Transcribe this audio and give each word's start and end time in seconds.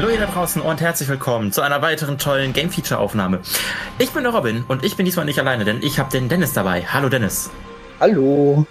Hallo 0.00 0.12
ihr 0.14 0.18
da 0.18 0.32
draußen 0.32 0.62
und 0.62 0.80
herzlich 0.80 1.10
willkommen 1.10 1.52
zu 1.52 1.60
einer 1.60 1.82
weiteren 1.82 2.16
tollen 2.16 2.54
Game 2.54 2.70
Feature 2.70 2.98
Aufnahme. 2.98 3.40
Ich 3.98 4.12
bin 4.12 4.22
der 4.22 4.32
Robin 4.32 4.64
und 4.66 4.82
ich 4.82 4.96
bin 4.96 5.04
diesmal 5.04 5.26
nicht 5.26 5.38
alleine, 5.38 5.66
denn 5.66 5.82
ich 5.82 5.98
habe 5.98 6.10
den 6.10 6.30
Dennis 6.30 6.54
dabei. 6.54 6.86
Hallo 6.86 7.10
Dennis. 7.10 7.50
Hallo. 8.00 8.64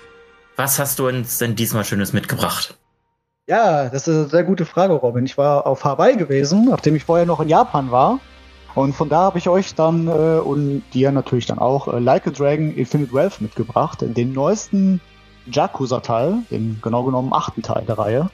Was 0.55 0.79
hast 0.79 0.97
du 0.97 1.07
uns 1.07 1.38
denn 1.38 1.55
diesmal 1.55 1.85
Schönes 1.85 2.13
mitgebracht? 2.13 2.79
Ja, 3.45 3.89
das 3.89 4.07
ist 4.07 4.15
eine 4.15 4.27
sehr 4.27 4.43
gute 4.43 4.65
Frage, 4.65 4.93
Robin. 4.93 5.23
Ich 5.23 5.38
war 5.38 5.67
auf 5.67 5.83
Hawaii 5.83 6.17
gewesen, 6.17 6.65
nachdem 6.67 6.95
ich 6.95 7.03
vorher 7.03 7.27
noch 7.27 7.41
in 7.41 7.47
Japan 7.47 7.91
war. 7.91 8.19
Und 8.73 8.93
von 8.93 9.07
da 9.07 9.17
habe 9.17 9.38
ich 9.38 9.47
euch 9.49 9.75
dann 9.75 10.07
äh, 10.07 10.39
und 10.39 10.81
dir 10.95 11.11
natürlich 11.11 11.45
dann 11.45 11.59
auch 11.59 11.93
äh, 11.93 11.99
Like 11.99 12.25
a 12.25 12.31
Dragon 12.31 12.73
Infinite 12.73 13.13
Wealth 13.13 13.39
mitgebracht, 13.39 13.99
den 14.02 14.33
neuesten 14.33 14.99
Yakuza-Teil, 15.45 16.39
den 16.49 16.80
genau 16.81 17.03
genommen 17.03 17.33
achten 17.33 17.61
Teil 17.61 17.85
der 17.85 17.99
Reihe. 17.99 18.31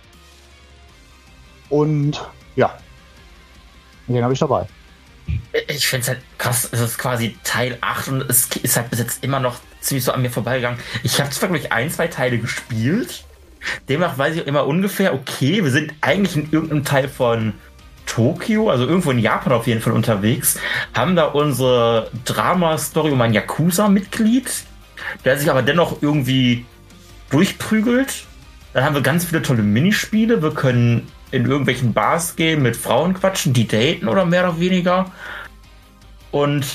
Und 1.69 2.25
ja, 2.55 2.71
den 4.07 4.23
habe 4.23 4.33
ich 4.33 4.39
dabei. 4.39 4.67
Ich 5.67 5.87
finde 5.87 6.01
es 6.03 6.07
halt 6.09 6.19
krass, 6.37 6.69
es 6.71 6.79
ist 6.79 6.97
quasi 6.97 7.35
Teil 7.43 7.77
8 7.81 8.07
und 8.09 8.29
es 8.29 8.47
ist 8.61 8.77
halt 8.77 8.91
bis 8.91 8.99
jetzt 8.99 9.23
immer 9.23 9.39
noch 9.39 9.59
ziemlich 9.79 10.03
so 10.03 10.11
an 10.11 10.21
mir 10.21 10.29
vorbeigegangen. 10.29 10.79
Ich 11.03 11.19
habe 11.19 11.29
zwar, 11.31 11.49
glaube 11.49 11.63
ich, 11.63 11.71
ein, 11.71 11.89
zwei 11.89 12.07
Teile 12.07 12.37
gespielt. 12.37 13.25
Demnach 13.89 14.17
weiß 14.17 14.35
ich 14.35 14.45
immer 14.45 14.67
ungefähr, 14.67 15.13
okay, 15.13 15.63
wir 15.63 15.71
sind 15.71 15.93
eigentlich 16.01 16.35
in 16.35 16.51
irgendeinem 16.51 16.83
Teil 16.83 17.07
von 17.09 17.53
Tokio, 18.05 18.69
also 18.69 18.85
irgendwo 18.85 19.09
in 19.11 19.19
Japan 19.19 19.53
auf 19.53 19.65
jeden 19.65 19.81
Fall 19.81 19.93
unterwegs, 19.93 20.59
haben 20.93 21.15
da 21.15 21.25
unsere 21.25 22.11
Drama-Story 22.25 23.11
um 23.11 23.21
ein 23.21 23.33
Yakuza-Mitglied, 23.33 24.49
der 25.23 25.39
sich 25.39 25.49
aber 25.49 25.63
dennoch 25.63 26.01
irgendwie 26.01 26.65
durchprügelt. 27.31 28.25
Dann 28.73 28.83
haben 28.83 28.95
wir 28.95 29.01
ganz 29.01 29.25
viele 29.25 29.41
tolle 29.41 29.63
Minispiele. 29.63 30.41
Wir 30.41 30.51
können 30.51 31.07
in 31.31 31.45
irgendwelchen 31.45 31.93
Bars 31.93 32.35
gehen, 32.35 32.61
mit 32.61 32.75
Frauen 32.75 33.13
quatschen, 33.13 33.53
die 33.53 33.67
daten 33.67 34.07
oder 34.07 34.25
mehr 34.25 34.47
oder 34.47 34.59
weniger. 34.59 35.11
Und 36.31 36.65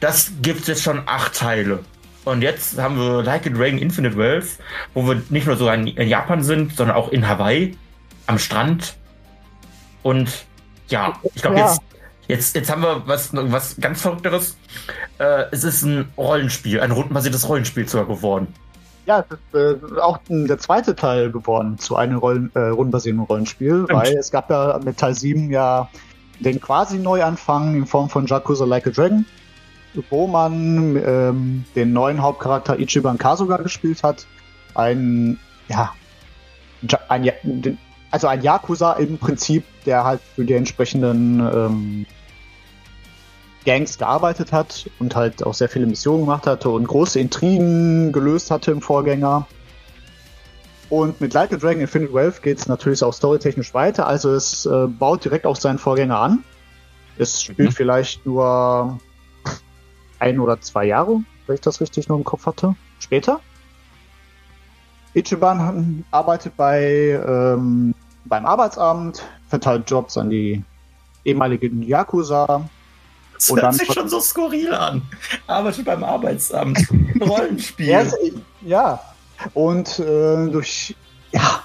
das 0.00 0.32
gibt 0.42 0.60
es 0.60 0.66
jetzt 0.66 0.82
schon 0.82 1.02
acht 1.06 1.34
Teile. 1.34 1.80
Und 2.24 2.42
jetzt 2.42 2.78
haben 2.78 2.98
wir 2.98 3.22
Like 3.22 3.46
a 3.46 3.50
Dragon 3.50 3.78
Infinite 3.78 4.16
Wealth, 4.16 4.58
wo 4.94 5.06
wir 5.06 5.22
nicht 5.30 5.46
nur 5.46 5.56
so 5.56 5.70
in, 5.70 5.86
in 5.86 6.08
Japan 6.08 6.42
sind, 6.42 6.76
sondern 6.76 6.96
auch 6.96 7.10
in 7.10 7.26
Hawaii 7.26 7.76
am 8.26 8.38
Strand. 8.38 8.96
Und 10.02 10.44
ja, 10.88 11.14
ich 11.34 11.42
glaube, 11.42 11.58
ja. 11.58 11.68
jetzt, 11.68 11.80
jetzt, 12.26 12.56
jetzt 12.56 12.70
haben 12.70 12.82
wir 12.82 13.06
was, 13.06 13.30
was 13.32 13.76
ganz 13.80 14.02
Verrückteres. 14.02 14.56
Äh, 15.18 15.44
es 15.52 15.64
ist 15.64 15.82
ein 15.82 16.12
Rollenspiel, 16.16 16.80
ein 16.80 16.90
rundenbasiertes 16.90 17.48
Rollenspiel 17.48 17.88
sogar 17.88 18.06
geworden. 18.06 18.52
Ja, 19.06 19.24
das 19.28 19.38
ist 19.52 19.94
äh, 19.94 20.00
auch 20.00 20.18
der 20.28 20.58
zweite 20.58 20.96
Teil 20.96 21.30
geworden 21.30 21.78
zu 21.78 21.94
einem 21.94 22.18
Rollen, 22.18 22.50
äh, 22.54 22.58
rundenbasierten 22.58 23.22
Rollenspiel, 23.22 23.84
Stimmt. 23.84 23.92
weil 23.92 24.16
es 24.16 24.32
gab 24.32 24.50
ja 24.50 24.80
mit 24.84 24.98
Teil 24.98 25.14
7 25.14 25.50
ja 25.50 25.88
den 26.40 26.60
quasi 26.60 26.98
Neuanfang 26.98 27.76
in 27.76 27.86
Form 27.86 28.08
von 28.08 28.26
Yakuza 28.26 28.64
Like 28.64 28.88
a 28.88 28.90
Dragon, 28.90 29.24
wo 30.10 30.26
man 30.26 30.96
ähm, 30.96 31.64
den 31.74 31.92
neuen 31.92 32.20
Hauptcharakter 32.20 32.78
Ichiban 32.78 33.16
Kasuga 33.16 33.58
gespielt 33.58 34.02
hat. 34.02 34.26
Ein, 34.74 35.38
ja, 35.68 35.92
ein, 37.08 37.30
also 38.10 38.26
ein 38.26 38.42
Yakuza 38.42 38.94
im 38.94 39.18
Prinzip, 39.18 39.64
der 39.86 40.04
halt 40.04 40.20
für 40.34 40.44
die 40.44 40.54
entsprechenden 40.54 41.40
ähm, 41.40 42.06
Gangs 43.66 43.98
gearbeitet 43.98 44.52
hat 44.52 44.88
und 45.00 45.14
halt 45.16 45.44
auch 45.44 45.52
sehr 45.52 45.68
viele 45.68 45.86
Missionen 45.86 46.20
gemacht 46.20 46.46
hatte 46.46 46.70
und 46.70 46.86
große 46.86 47.18
Intrigen 47.18 48.12
gelöst 48.12 48.50
hatte 48.50 48.70
im 48.70 48.80
Vorgänger. 48.80 49.46
Und 50.88 51.20
mit 51.20 51.34
Like 51.34 51.52
a 51.52 51.56
Dragon 51.56 51.80
Infinite 51.80 52.14
Wealth 52.14 52.42
geht 52.42 52.58
es 52.58 52.68
natürlich 52.68 53.02
auch 53.02 53.12
storytechnisch 53.12 53.74
weiter. 53.74 54.06
Also 54.06 54.32
es 54.32 54.66
äh, 54.66 54.86
baut 54.86 55.24
direkt 55.24 55.44
auf 55.44 55.58
seinen 55.58 55.78
Vorgänger 55.78 56.18
an. 56.18 56.44
Es 57.18 57.42
spielt 57.42 57.70
mhm. 57.70 57.74
vielleicht 57.74 58.24
nur 58.24 59.00
ein 60.20 60.38
oder 60.38 60.60
zwei 60.60 60.84
Jahre, 60.84 61.22
wenn 61.46 61.54
ich 61.56 61.60
das 61.60 61.80
richtig 61.80 62.08
nur 62.08 62.18
im 62.18 62.24
Kopf 62.24 62.46
hatte. 62.46 62.76
Später. 63.00 63.40
Ichiban 65.12 66.04
arbeitet 66.12 66.56
bei 66.56 67.20
ähm, 67.26 67.94
beim 68.26 68.46
Arbeitsamt, 68.46 69.26
verteilt 69.48 69.90
Jobs 69.90 70.16
an 70.16 70.30
die 70.30 70.62
ehemaligen 71.24 71.82
Yakuza, 71.82 72.68
das 73.36 73.50
und 73.50 73.62
hört 73.62 73.74
sich 73.74 73.92
schon 73.92 74.08
so 74.08 74.20
skurril 74.20 74.72
an. 74.72 75.02
Arbeitet 75.46 75.84
beim 75.84 76.02
Arbeitsamt. 76.04 76.78
Rollenspiel. 77.20 77.88
ja, 77.88 78.04
ja. 78.62 79.00
Und 79.54 79.98
äh, 79.98 80.48
durch, 80.48 80.96
ja, 81.32 81.62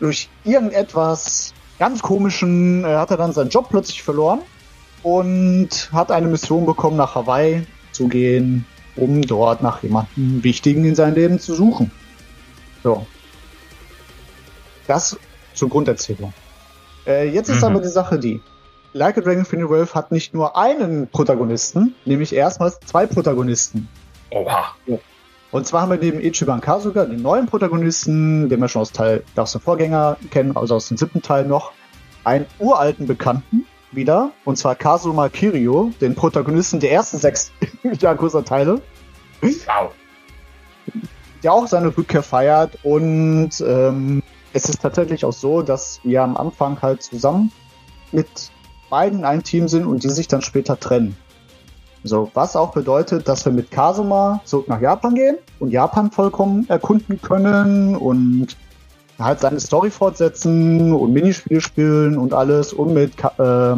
durch 0.00 0.28
irgendetwas 0.44 1.54
ganz 1.78 2.02
komischen 2.02 2.84
äh, 2.84 2.88
hat 2.88 3.10
er 3.10 3.16
dann 3.16 3.32
seinen 3.32 3.50
Job 3.50 3.68
plötzlich 3.70 4.02
verloren 4.02 4.40
und 5.02 5.90
hat 5.92 6.10
eine 6.10 6.26
Mission 6.26 6.66
bekommen, 6.66 6.96
nach 6.96 7.14
Hawaii 7.14 7.66
zu 7.92 8.08
gehen, 8.08 8.66
um 8.96 9.22
dort 9.22 9.62
nach 9.62 9.82
jemandem 9.82 10.42
Wichtigen 10.42 10.84
in 10.84 10.94
seinem 10.94 11.14
Leben 11.14 11.38
zu 11.38 11.54
suchen. 11.54 11.90
So. 12.82 13.06
Das 14.86 15.16
zur 15.54 15.68
Grunderzählung. 15.68 16.32
Äh, 17.06 17.30
jetzt 17.30 17.48
ist 17.48 17.58
mhm. 17.58 17.64
aber 17.64 17.80
die 17.80 17.88
Sache 17.88 18.18
die. 18.18 18.40
Like 18.92 19.18
a 19.18 19.20
Dragon 19.20 19.40
Infinity 19.40 19.68
Wolf 19.68 19.94
hat 19.94 20.10
nicht 20.10 20.34
nur 20.34 20.56
einen 20.56 21.08
Protagonisten, 21.08 21.94
nämlich 22.04 22.34
erstmals 22.34 22.80
zwei 22.80 23.06
Protagonisten. 23.06 23.88
Oha. 24.30 24.74
Und 25.52 25.66
zwar 25.66 25.82
haben 25.82 25.90
wir 25.90 25.98
neben 25.98 26.20
Ichiban 26.20 26.60
Kasuga 26.60 27.04
den 27.04 27.22
neuen 27.22 27.46
Protagonisten, 27.46 28.48
den 28.48 28.60
wir 28.60 28.68
schon 28.68 28.82
aus 28.82 28.92
Teil 28.92 29.22
aus 29.36 29.52
dem 29.52 29.60
Vorgänger 29.60 30.16
kennen, 30.30 30.56
also 30.56 30.76
aus 30.76 30.88
dem 30.88 30.96
siebten 30.96 31.22
Teil 31.22 31.44
noch, 31.44 31.72
einen 32.24 32.46
uralten 32.58 33.06
Bekannten 33.06 33.64
wieder, 33.92 34.32
und 34.44 34.56
zwar 34.56 34.74
Kazuma 34.74 35.28
Kirio, 35.28 35.92
den 36.00 36.14
Protagonisten 36.14 36.80
der 36.80 36.92
ersten 36.92 37.18
sechs 37.18 37.52
Yakuza-Teile. 37.82 38.80
Wow. 39.40 39.92
Der 41.42 41.52
auch 41.52 41.66
seine 41.66 41.96
Rückkehr 41.96 42.22
feiert 42.22 42.78
und 42.82 43.50
ähm, 43.60 44.22
es 44.52 44.68
ist 44.68 44.82
tatsächlich 44.82 45.24
auch 45.24 45.32
so, 45.32 45.62
dass 45.62 46.00
wir 46.02 46.22
am 46.22 46.36
Anfang 46.36 46.80
halt 46.82 47.02
zusammen 47.02 47.50
mit 48.12 48.50
beiden 48.90 49.24
ein 49.24 49.42
Team 49.42 49.68
sind 49.68 49.86
und 49.86 50.04
die 50.04 50.10
sich 50.10 50.28
dann 50.28 50.42
später 50.42 50.78
trennen. 50.78 51.16
So, 52.02 52.30
was 52.34 52.56
auch 52.56 52.72
bedeutet, 52.72 53.28
dass 53.28 53.44
wir 53.44 53.52
mit 53.52 53.70
Kasuma 53.70 54.40
zurück 54.44 54.68
nach 54.68 54.80
Japan 54.80 55.14
gehen 55.14 55.36
und 55.58 55.70
Japan 55.70 56.10
vollkommen 56.10 56.68
erkunden 56.68 57.20
können 57.20 57.94
und 57.94 58.56
halt 59.18 59.40
seine 59.40 59.60
Story 59.60 59.90
fortsetzen 59.90 60.92
und 60.92 61.12
Minispiele 61.12 61.60
spielen 61.60 62.16
und 62.16 62.32
alles 62.32 62.72
und 62.72 62.94
mit 62.94 63.12
äh, 63.38 63.74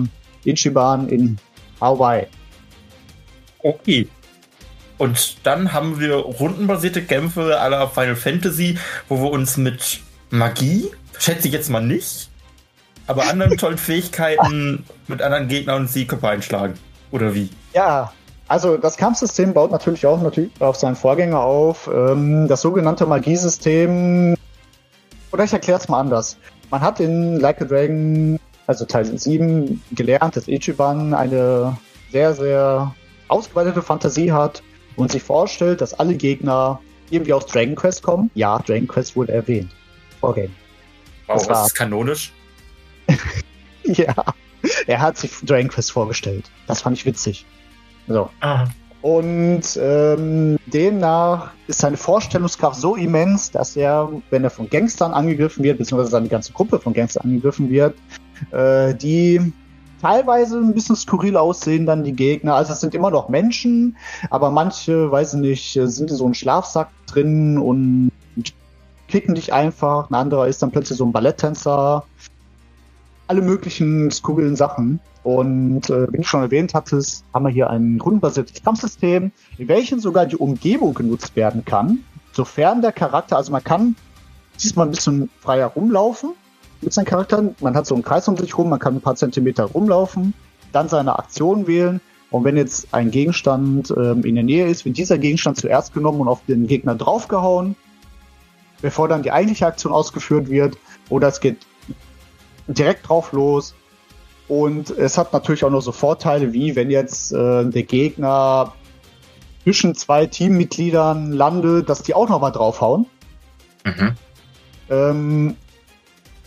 Ichiban 0.49 1.09
in 1.09 1.37
Hawaii. 1.81 2.27
Okay. 3.59 4.09
Und 4.99 5.39
dann 5.43 5.73
haben 5.73 5.99
wir 5.99 6.15
rundenbasierte 6.15 7.03
Kämpfe 7.03 7.59
aller 7.59 7.89
Final 7.89 8.15
Fantasy, 8.15 8.79
wo 9.09 9.21
wir 9.21 9.31
uns 9.33 9.57
mit 9.57 10.01
Magie, 10.31 10.91
schätze 11.19 11.49
ich 11.49 11.55
jetzt 11.55 11.71
mal 11.71 11.85
nicht, 11.85 12.31
aber 13.07 13.29
anderen 13.29 13.57
tollen 13.57 13.79
Fähigkeiten 13.79 14.85
mit 15.09 15.23
anderen 15.23 15.49
Gegnern 15.49 15.83
und 15.83 15.89
sie 15.89 16.07
Köpfe 16.07 16.29
einschlagen. 16.29 16.75
Oder 17.11 17.35
wie? 17.35 17.51
Ja, 17.75 18.13
also 18.49 18.77
das 18.77 18.97
Kampfsystem 18.97 19.55
baut 19.55 19.71
natürlich 19.71 20.07
auch 20.07 20.21
natürlich 20.21 20.51
auf 20.61 20.77
seinen 20.77 20.97
Vorgänger 20.97 21.41
auf. 21.41 21.89
Ähm, 21.93 22.49
das 22.49 22.63
sogenannte 22.63 23.07
Magiesystem. 23.07 24.35
Oder 25.33 25.45
ich 25.45 25.53
erkläre 25.53 25.79
es 25.79 25.89
mal 25.89 26.01
anders. 26.01 26.37
Man 26.71 26.81
hat 26.81 27.01
in 27.01 27.41
Like 27.41 27.63
a 27.63 27.65
Dragon, 27.65 28.39
also 28.67 28.85
Teil 28.85 29.07
7, 29.07 29.83
gelernt, 29.93 30.37
dass 30.37 30.49
Ichiban 30.49 31.15
eine 31.15 31.77
sehr, 32.11 32.35
sehr 32.35 32.95
ausgebreitete 33.29 33.83
Fantasie 33.83 34.33
hat 34.33 34.63
und 34.97 35.11
sich 35.11 35.23
vorstellt, 35.23 35.81
dass 35.81 35.95
alle 35.95 36.15
Gegner 36.15 36.81
irgendwie 37.11 37.33
aus 37.33 37.47
Dragon 37.47 37.75
Quest 37.75 38.03
kommen. 38.03 38.31
Ja, 38.35 38.59
Dragon 38.59 38.87
Quest 38.87 39.17
wurde 39.17 39.33
erwähnt. 39.33 39.71
Vorgehen. 40.21 40.55
Wow, 41.27 41.39
das, 41.39 41.49
das 41.49 41.67
ist 41.69 41.75
kanonisch. 41.75 42.33
ja. 43.85 44.15
Er 44.87 45.01
hat 45.01 45.19
sich 45.19 45.33
Dragon 45.43 45.69
Quest 45.69 45.93
vorgestellt. 45.93 46.51
Das 46.67 46.83
fand 46.83 46.97
ich 46.97 47.05
witzig. 47.05 47.45
So. 48.07 48.31
Ah. 48.41 48.67
Und 49.03 49.63
ähm, 49.81 50.59
demnach 50.67 51.51
ist 51.67 51.81
seine 51.81 51.97
Vorstellungskraft 51.97 52.81
so 52.81 52.95
immens, 52.95 53.51
dass 53.51 53.75
er, 53.75 54.09
wenn 54.31 54.45
er 54.45 54.51
von 54.51 54.71
Gangstern 54.71 55.13
angegriffen 55.13 55.65
wird, 55.65 55.79
beziehungsweise 55.79 56.13
seine 56.13 56.29
ganze 56.29 56.53
Gruppe 56.53 56.79
von 56.79 56.93
Gangstern 56.93 57.25
angegriffen 57.25 57.69
wird, 57.69 57.97
äh, 58.53 58.95
die 58.95 59.53
teilweise 60.01 60.59
ein 60.59 60.75
bisschen 60.75 60.95
skurril 60.95 61.37
aussehen 61.37 61.85
dann 61.85 62.05
die 62.05 62.13
Gegner. 62.13 62.55
Also 62.55 62.73
es 62.75 62.81
sind 62.81 62.95
immer 62.95 63.11
noch 63.11 63.29
Menschen, 63.29 63.97
aber 64.31 64.53
manche, 64.53 65.11
weiß 65.11 65.35
ich 65.35 65.41
nicht, 65.41 65.73
sind 65.73 66.11
in 66.11 66.17
so 66.17 66.25
einem 66.25 66.35
Schlafsack 66.35 66.91
drin 67.07 67.59
und 67.59 68.11
kicken 69.09 69.35
dich 69.35 69.53
einfach. 69.53 70.11
Ein 70.11 70.15
anderer 70.15 70.47
ist 70.47 70.63
dann 70.63 70.71
plötzlich 70.71 70.99
so 70.99 71.05
ein 71.05 71.13
Balletttänzer. 71.13 72.05
Alle 73.33 73.41
möglichen 73.41 74.11
skurrilen 74.11 74.57
Sachen. 74.57 75.01
Und 75.23 75.89
äh, 75.89 76.13
wie 76.13 76.19
du 76.19 76.23
schon 76.23 76.43
erwähnt 76.43 76.75
hattest, 76.75 77.25
haben 77.33 77.47
wir 77.47 77.51
hier 77.51 77.71
ein 77.71 77.99
rundenbasiertes 77.99 78.63
Kampfsystem, 78.63 79.33
in 79.57 79.69
welchem 79.69 80.01
sogar 80.01 80.27
die 80.27 80.37
Umgebung 80.37 80.93
genutzt 80.93 81.35
werden 81.35 81.65
kann, 81.65 82.01
sofern 82.33 82.83
der 82.83 82.93
Charakter, 82.93 83.39
also 83.39 83.51
man 83.51 83.65
kann 83.65 83.97
diesmal 84.63 84.87
ein 84.87 84.91
bisschen 84.91 85.31
freier 85.41 85.69
rumlaufen 85.69 86.33
mit 86.83 86.93
seinen 86.93 87.07
Charakteren. 87.07 87.55
Man 87.61 87.75
hat 87.75 87.87
so 87.87 87.95
einen 87.95 88.05
Kreis 88.05 88.29
um 88.29 88.37
sich 88.37 88.59
rum, 88.59 88.69
man 88.69 88.79
kann 88.79 88.97
ein 88.97 89.01
paar 89.01 89.17
Zentimeter 89.17 89.65
rumlaufen, 89.65 90.35
dann 90.73 90.91
seine 90.91 91.19
Aktion 91.19 91.67
wählen. 91.67 92.03
Und 92.31 92.45
wenn 92.45 92.59
jetzt 92.59 92.89
ein 92.93 93.11
Gegenstand 93.11 93.95
ähm, 93.97 94.27
in 94.27 94.35
der 94.35 94.45
Nähe 94.45 94.67
ist, 94.67 94.85
wird 94.85 94.99
dieser 94.99 95.17
Gegenstand 95.17 95.57
zuerst 95.57 95.95
genommen 95.95 96.21
und 96.21 96.29
auf 96.29 96.45
den 96.47 96.67
Gegner 96.67 96.97
draufgehauen, 96.97 97.77
bevor 98.83 99.09
dann 99.09 99.23
die 99.23 99.33
eigentliche 99.33 99.67
Aktion 99.67 99.91
ausgeführt 99.91 100.51
wird. 100.51 100.77
Oder 101.09 101.29
es 101.29 101.41
geht 101.41 101.57
direkt 102.67 103.09
drauf 103.09 103.33
los. 103.33 103.75
Und 104.49 104.91
es 104.91 105.19
hat 105.19 105.33
natürlich 105.33 105.65
auch 105.65 105.71
noch 105.71 105.81
so 105.81 105.93
Vorteile, 105.93 106.53
wie 106.53 106.77
wenn 106.77 106.91
jetzt 106.91 107.33
äh, 107.33 107.65
der 107.65 107.83
Gegner 107.85 108.75
zwischen 109.63 109.95
zwei 109.95 110.27
Teammitgliedern 110.27 111.33
landet, 111.33 111.89
dass 111.89 112.03
die 112.03 112.15
auch 112.15 112.29
noch 112.29 112.41
mal 112.41 112.51
draufhauen. 112.51 113.07
Mhm. 113.85 114.15
Ähm, 114.91 115.57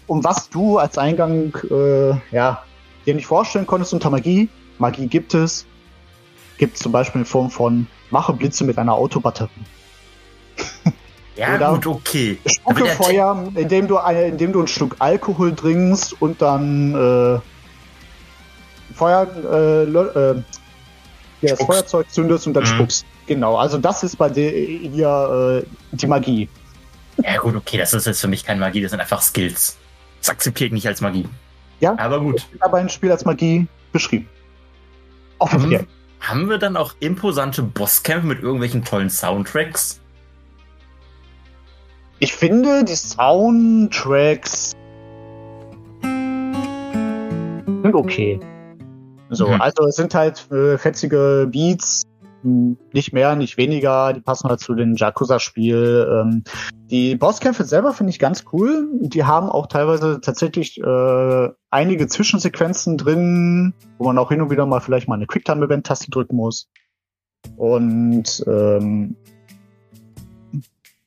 und 0.08 0.24
was 0.24 0.50
du 0.50 0.78
als 0.78 0.98
Eingang 0.98 1.56
äh, 1.70 2.14
ja, 2.32 2.64
dir 3.06 3.16
nicht 3.16 3.26
vorstellen 3.26 3.66
konntest 3.66 3.94
unter 3.94 4.10
Magie, 4.10 4.50
Magie 4.78 5.08
gibt 5.08 5.34
es, 5.34 5.66
gibt 6.58 6.76
es 6.76 6.82
zum 6.82 6.92
Beispiel 6.92 7.22
in 7.22 7.26
Form 7.26 7.50
von 7.50 7.88
Mache 8.12 8.34
Blitze 8.34 8.66
mit 8.66 8.78
einer 8.78 8.94
Autobatterie. 8.94 9.50
Ja, 11.36 11.56
Oder 11.56 11.74
gut, 11.74 11.88
okay. 11.88 12.38
Spucke 12.46 12.86
Feuer, 12.86 13.52
indem 13.56 13.88
du, 13.88 13.98
indem 13.98 14.54
du 14.54 14.62
ein 14.62 14.68
Stück 14.68 14.96
Alkohol 15.00 15.54
trinkst 15.54 16.22
und 16.22 16.42
dann 16.42 16.96
äh, 16.96 17.40
Feuer, 18.94 19.28
äh, 19.52 19.84
äh, 19.84 20.44
ja, 21.42 21.56
das 21.56 21.64
Feuerzeug 21.64 22.10
zündest 22.10 22.48
und 22.48 22.54
dann 22.54 22.64
mhm. 22.64 22.68
spuckst. 22.68 23.06
Genau, 23.28 23.58
also 23.58 23.78
das 23.78 24.04
ist 24.04 24.18
bei 24.18 24.30
dir 24.30 24.50
hier 24.50 25.64
äh, 25.64 25.68
die 25.92 26.08
Magie. 26.08 26.48
Ja 27.18 27.38
gut, 27.38 27.56
okay, 27.56 27.78
das 27.78 27.94
ist 27.94 28.06
jetzt 28.06 28.22
für 28.22 28.28
mich 28.28 28.46
keine 28.46 28.62
Magie, 28.62 28.82
das 28.82 28.92
sind 28.92 29.02
einfach 29.02 29.22
Skills. 29.22 29.78
Das 30.20 30.30
akzeptiert 30.30 30.72
nicht 30.72 30.88
als 30.88 31.02
Magie. 31.02 31.28
Ja, 31.82 31.98
aber 31.98 32.22
gut. 32.22 32.48
Aber 32.62 32.78
ein 32.78 32.90
Spiel 32.90 33.12
als 33.12 33.26
Magie 33.26 33.68
beschrieben. 33.92 34.30
Offiziell. 35.40 35.80
Haben, 35.80 35.88
haben 36.22 36.50
wir 36.50 36.58
dann 36.58 36.78
auch 36.78 36.94
imposante 37.02 37.62
Bosskämpfe 37.62 38.26
mit 38.26 38.42
irgendwelchen 38.42 38.86
tollen 38.86 39.10
Soundtracks? 39.10 40.00
Ich 42.20 42.34
finde, 42.34 42.86
die 42.86 42.96
Soundtracks 42.96 44.72
sind 47.86 47.96
okay. 47.96 48.40
So, 49.30 49.48
mhm. 49.48 49.62
also 49.62 49.86
es 49.88 49.96
sind 49.96 50.14
halt 50.16 50.50
äh, 50.52 50.78
fetzige 50.78 51.48
Beats, 51.52 52.04
nicht 52.44 53.12
mehr, 53.12 53.36
nicht 53.36 53.58
weniger. 53.58 54.14
Die 54.14 54.22
passen 54.22 54.50
halt 54.50 54.60
zu 54.60 54.76
den 54.76 54.96
Yakuza-Spiel. 54.96 56.08
Ähm, 56.10 56.44
die 56.90 57.16
Bosskämpfe 57.16 57.64
selber 57.64 57.92
finde 57.92 58.12
ich 58.12 58.20
ganz 58.20 58.46
cool. 58.54 58.88
Die 59.02 59.24
haben 59.24 59.50
auch 59.50 59.68
teilweise 59.68 60.22
tatsächlich 60.22 60.80
äh, 60.80 61.50
einige 61.72 62.08
Zwischensequenzen 62.08 62.98
drin, 62.98 63.74
wo 63.98 64.06
man 64.06 64.18
auch 64.20 64.30
hin 64.30 64.42
und 64.42 64.52
wieder 64.52 64.66
mal 64.66 64.80
vielleicht 64.80 65.08
mal 65.08 65.16
eine 65.16 65.28
Quicktime-Event-Taste 65.28 66.12
drücken 66.12 66.36
muss. 66.36 66.70
Und 67.58 68.44
ähm, 68.48 69.16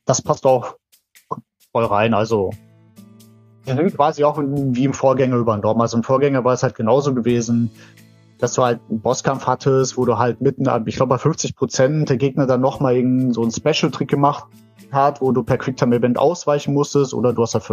das 0.05 0.21
passt 0.21 0.45
auch 0.45 0.78
voll 1.71 1.85
rein. 1.85 2.13
Also 2.13 2.51
die 3.65 3.73
sind 3.73 3.95
quasi 3.95 4.23
auch 4.23 4.39
wie 4.39 4.83
im 4.83 4.93
Vorgänger 4.93 5.37
übernommen. 5.37 5.81
Also 5.81 5.97
im 5.97 6.03
Vorgänger 6.03 6.43
war 6.43 6.53
es 6.53 6.63
halt 6.63 6.75
genauso 6.75 7.13
gewesen 7.13 7.71
dass 8.39 8.53
du 8.53 8.63
halt 8.63 8.79
einen 8.89 9.01
Bosskampf 9.01 9.45
hattest, 9.45 9.97
wo 9.97 10.05
du 10.05 10.17
halt 10.17 10.41
mitten, 10.41 10.65
ich 10.87 10.95
glaube 10.95 11.09
bei 11.09 11.17
50 11.17 11.55
Prozent 11.55 12.09
der 12.09 12.17
Gegner 12.17 12.47
dann 12.47 12.61
nochmal 12.61 12.95
irgend 12.95 13.35
so 13.35 13.41
einen 13.41 13.51
Special-Trick 13.51 14.07
gemacht 14.07 14.45
hat, 14.91 15.21
wo 15.21 15.31
du 15.31 15.43
per 15.43 15.57
Quicktime-Event 15.57 16.17
ausweichen 16.17 16.73
musstest 16.73 17.13
oder 17.13 17.33
du 17.33 17.43
hast 17.43 17.53
halt 17.53 17.69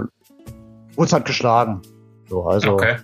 wurdest 0.97 1.13
halt 1.13 1.25
geschlagen. 1.25 1.83
So, 2.29 2.45
also. 2.45 2.73
Okay. 2.73 2.97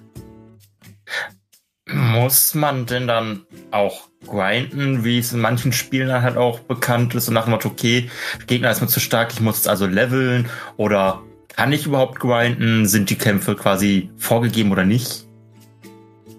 Muss 1.92 2.54
man 2.54 2.86
denn 2.86 3.06
dann 3.06 3.46
auch 3.70 4.08
grinden, 4.26 5.04
wie 5.04 5.18
es 5.18 5.32
in 5.32 5.40
manchen 5.40 5.72
Spielen 5.72 6.08
dann 6.08 6.22
halt 6.22 6.36
auch 6.36 6.60
bekannt 6.60 7.14
ist 7.14 7.28
und 7.28 7.34
nach 7.34 7.44
dem 7.44 7.50
Motto, 7.50 7.68
okay, 7.68 8.10
Gegner 8.46 8.70
ist 8.70 8.80
mir 8.80 8.86
zu 8.86 9.00
stark, 9.00 9.32
ich 9.32 9.40
muss 9.40 9.56
jetzt 9.56 9.68
also 9.68 9.86
leveln 9.86 10.48
oder 10.76 11.20
kann 11.54 11.72
ich 11.72 11.86
überhaupt 11.86 12.18
grinden? 12.18 12.86
Sind 12.86 13.10
die 13.10 13.16
Kämpfe 13.16 13.54
quasi 13.54 14.10
vorgegeben 14.16 14.72
oder 14.72 14.84
nicht? 14.84 15.26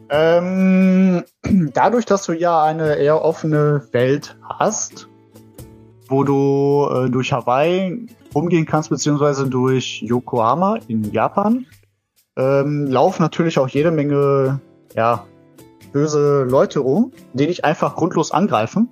Ähm, 0.10 1.24
dadurch, 1.74 2.06
dass 2.06 2.26
du 2.26 2.34
ja 2.34 2.64
eine 2.64 2.96
eher 2.96 3.22
offene 3.22 3.88
Welt 3.92 4.36
hast, 4.60 5.08
wo 6.08 6.24
du 6.24 6.88
äh, 6.92 7.10
durch 7.10 7.32
Hawaii 7.32 8.08
rumgehen 8.34 8.66
kannst, 8.66 8.90
beziehungsweise 8.90 9.48
durch 9.48 10.02
Yokohama 10.02 10.80
in 10.88 11.12
Japan, 11.12 11.66
ähm, 12.36 12.88
laufen 12.88 13.22
natürlich 13.22 13.60
auch 13.60 13.68
jede 13.68 13.92
Menge, 13.92 14.60
ja, 14.96 15.26
böse 15.94 16.44
Leute 16.44 16.80
rum, 16.80 17.12
die 17.32 17.48
dich 17.48 17.64
einfach 17.64 17.96
grundlos 17.96 18.32
angreifen. 18.32 18.90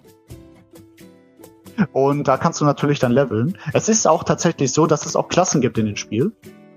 Und 1.92 2.28
da 2.28 2.38
kannst 2.38 2.62
du 2.62 2.66
natürlich 2.66 3.00
dann 3.00 3.12
leveln. 3.12 3.58
Es 3.74 3.90
ist 3.90 4.08
auch 4.08 4.24
tatsächlich 4.24 4.72
so, 4.72 4.88
dass 4.88 5.06
es 5.06 5.16
auch 5.16 5.28
Klassen 5.28 5.62
gibt 5.62 5.78
in 5.78 5.88
dem 5.88 5.96
Spiel. 5.96 6.32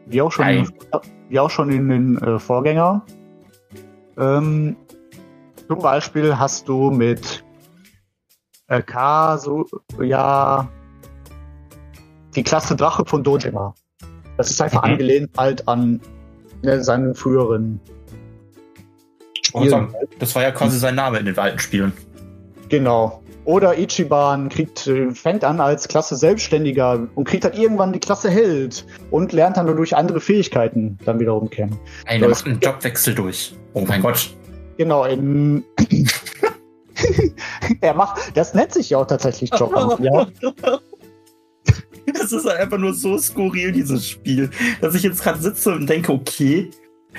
Wie 0.06 0.21
auch 0.21 0.32
schon, 0.32 0.49
in, 0.49 0.69
wie 1.29 1.38
auch 1.38 1.50
schon 1.50 1.71
in 1.71 1.88
den 1.88 2.19
äh, 2.19 2.38
Vorgänger 2.38 3.05
ähm, 4.17 4.76
zum 5.69 5.79
Beispiel 5.79 6.38
hast 6.38 6.69
du 6.69 6.91
mit 6.91 7.44
äh, 8.69 8.82
K 8.82 9.38
so, 9.38 9.67
ja, 10.00 10.69
die 12.35 12.43
Klasse 12.43 12.76
Drache 12.76 13.05
von 13.06 13.23
Dojima. 13.23 13.75
Das 14.37 14.50
ist 14.50 14.61
einfach 14.61 14.85
mhm. 14.85 14.93
angelehnt 14.93 15.31
halt 15.37 15.67
an 15.69 16.00
ne, 16.62 16.82
seinen 16.82 17.14
früheren 17.14 17.81
Spielen. 19.54 19.94
Das 20.18 20.34
war 20.34 20.42
ja 20.42 20.50
quasi 20.50 20.78
sein 20.78 20.94
Name 20.94 21.18
in 21.18 21.26
den 21.26 21.38
alten 21.38 21.58
Spielen. 21.58 21.92
Genau. 22.68 23.23
Oder 23.44 23.78
Ichiban 23.78 24.49
kriegt, 24.49 24.87
äh, 24.87 25.11
fängt 25.11 25.44
an 25.44 25.61
als 25.61 25.87
Klasse 25.87 26.16
Selbstständiger 26.16 27.06
und 27.14 27.25
kriegt 27.25 27.44
dann 27.44 27.52
irgendwann 27.52 27.92
die 27.92 28.00
Klasse 28.00 28.30
Held 28.30 28.87
und 29.11 29.32
lernt 29.32 29.58
dann 29.58 29.66
durch 29.66 29.94
andere 29.94 30.20
Fähigkeiten 30.20 30.99
dann 31.04 31.20
wiederum 31.20 31.50
kennen. 31.50 31.78
Einer 32.06 32.28
macht 32.28 32.46
einen 32.46 32.58
Jobwechsel 32.61 33.14
durch. 33.14 33.54
Oh 33.75 33.84
mein 33.87 34.00
Gott. 34.00 34.34
Genau, 34.78 35.04
in 35.04 35.62
er 37.80 37.94
macht, 37.94 38.37
das 38.37 38.54
nennt 38.54 38.73
sich 38.73 38.90
ja 38.90 38.99
auch 38.99 39.06
tatsächlich 39.06 39.50
Job. 39.56 39.99
ja. 40.00 40.26
Das 42.12 42.32
ist 42.32 42.46
einfach 42.46 42.76
nur 42.76 42.92
so 42.92 43.16
skurril, 43.16 43.73
dieses 43.73 44.06
Spiel, 44.06 44.50
dass 44.82 44.94
ich 44.94 45.02
jetzt 45.02 45.23
gerade 45.23 45.40
sitze 45.40 45.73
und 45.73 45.88
denke, 45.88 46.12
okay, 46.12 46.70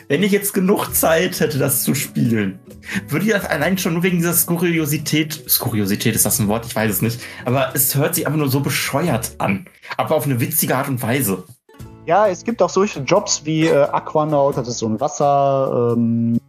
wenn 0.07 0.23
ich 0.23 0.31
jetzt 0.31 0.53
genug 0.53 0.93
Zeit 0.93 1.39
hätte, 1.39 1.57
das 1.57 1.83
zu 1.83 1.95
spielen, 1.95 2.59
würde 3.07 3.25
ich 3.25 3.31
das 3.31 3.45
allein 3.45 3.77
schon 3.77 3.93
nur 3.93 4.03
wegen 4.03 4.17
dieser 4.17 4.33
Skurriosität, 4.33 5.49
Skurriosität 5.49 6.15
ist 6.15 6.25
das 6.25 6.39
ein 6.39 6.47
Wort, 6.47 6.65
ich 6.65 6.75
weiß 6.75 6.91
es 6.91 7.01
nicht, 7.01 7.21
aber 7.45 7.73
es 7.73 7.95
hört 7.95 8.15
sich 8.15 8.27
einfach 8.27 8.39
nur 8.39 8.49
so 8.49 8.59
bescheuert 8.59 9.35
an, 9.39 9.67
aber 9.97 10.15
auf 10.15 10.25
eine 10.25 10.39
witzige 10.39 10.75
Art 10.75 10.87
und 10.87 11.01
Weise. 11.01 11.43
Ja, 12.05 12.27
es 12.27 12.43
gibt 12.43 12.61
auch 12.61 12.69
solche 12.69 12.99
Jobs 12.99 13.45
wie 13.45 13.65
äh, 13.65 13.83
Aquanaut, 13.83 14.57
das 14.57 14.67
ist 14.67 14.77
so 14.77 14.87
ein 14.87 14.99
Wasser, 14.99 15.95
ähm, 15.97 16.39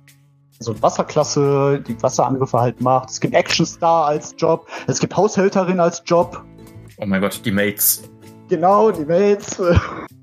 so 0.59 0.73
eine 0.73 0.83
Wasserklasse, 0.83 1.83
die 1.87 2.03
Wasserangriffe 2.03 2.59
halt 2.59 2.81
macht. 2.81 3.11
Es 3.11 3.21
gibt 3.21 3.35
Action 3.35 3.65
Star 3.65 4.07
als 4.07 4.35
Job, 4.37 4.69
es 4.87 5.01
gibt 5.01 5.17
Haushälterin 5.17 5.81
als 5.81 6.03
Job. 6.05 6.45
Oh 6.99 7.07
mein 7.07 7.21
Gott, 7.21 7.41
die 7.45 7.51
Mates. 7.51 8.03
Genau, 8.49 8.91
die 8.91 9.05
Mates. 9.05 9.61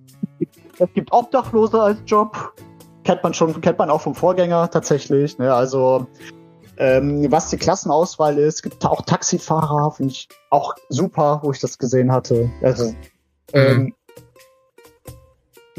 es 0.79 0.89
gibt 0.93 1.11
Obdachlose 1.11 1.81
als 1.81 1.99
Job 2.05 2.53
kennt 3.03 3.23
man 3.23 3.33
schon, 3.33 3.61
kennt 3.61 3.77
man 3.77 3.89
auch 3.89 4.01
vom 4.01 4.15
Vorgänger 4.15 4.69
tatsächlich. 4.69 5.37
Ne? 5.37 5.53
Also 5.53 6.07
ähm, 6.77 7.31
was 7.31 7.49
die 7.49 7.57
Klassenauswahl 7.57 8.37
ist, 8.37 8.63
gibt 8.63 8.85
auch 8.85 9.01
Taxifahrer, 9.01 9.91
finde 9.91 10.13
ich 10.13 10.27
auch 10.49 10.75
super, 10.89 11.39
wo 11.43 11.51
ich 11.51 11.59
das 11.59 11.77
gesehen 11.77 12.11
hatte. 12.11 12.49
Also 12.61 12.89
mhm. 12.89 12.95
ähm, 13.53 13.93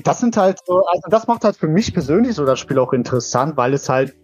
das 0.03 0.21
sind 0.21 0.37
halt 0.37 0.59
so, 0.67 0.85
also 0.87 1.09
das 1.09 1.27
macht 1.27 1.45
halt 1.45 1.57
für 1.57 1.69
mich 1.69 1.93
persönlich 1.93 2.35
so 2.35 2.45
das 2.45 2.59
Spiel 2.59 2.79
auch 2.79 2.93
interessant, 2.93 3.57
weil 3.57 3.75
es 3.75 3.89
halt 3.89 4.15